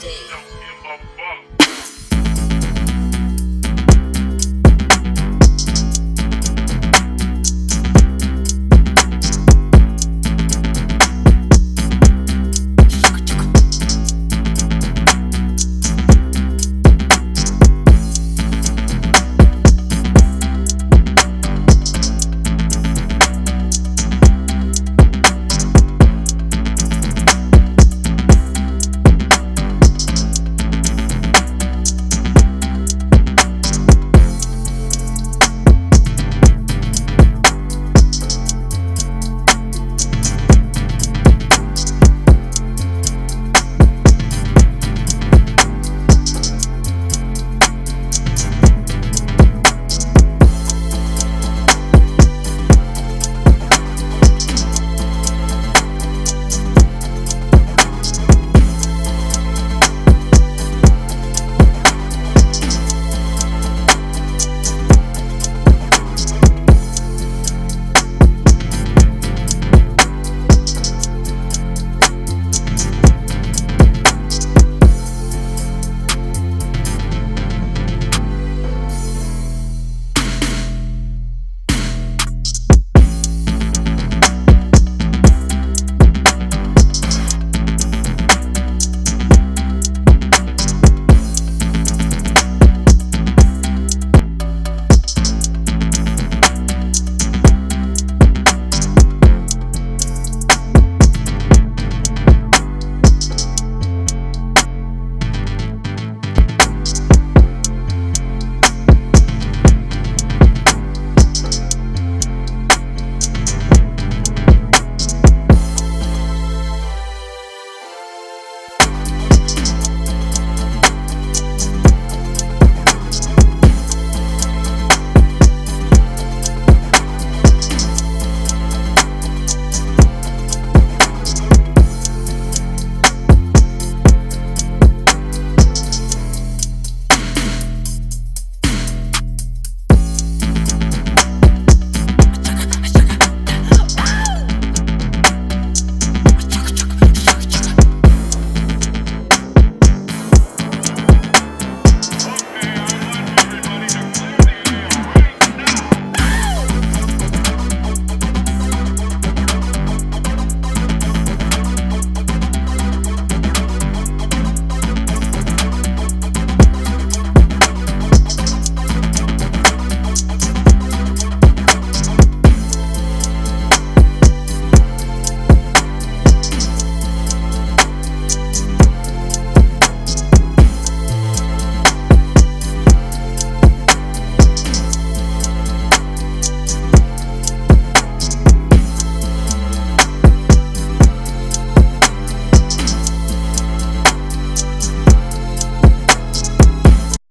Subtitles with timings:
[0.00, 0.59] 对。